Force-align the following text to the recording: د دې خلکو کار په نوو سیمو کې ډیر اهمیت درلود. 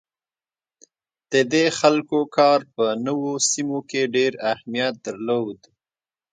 د 1.31 1.33
دې 1.53 1.65
خلکو 1.79 2.19
کار 2.37 2.59
په 2.75 2.85
نوو 3.05 3.31
سیمو 3.49 3.79
کې 3.89 4.11
ډیر 4.15 4.31
اهمیت 4.51 4.95
درلود. 5.05 5.59